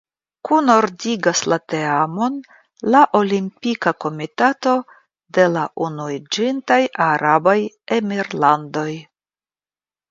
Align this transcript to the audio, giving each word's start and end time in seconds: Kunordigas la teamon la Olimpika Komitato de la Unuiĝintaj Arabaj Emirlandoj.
Kunordigas 0.47 1.41
la 1.53 1.59
teamon 1.73 2.39
la 2.95 3.01
Olimpika 3.19 3.95
Komitato 4.07 4.75
de 5.39 5.47
la 5.59 5.67
Unuiĝintaj 5.91 6.83
Arabaj 7.11 7.59
Emirlandoj. 8.01 8.91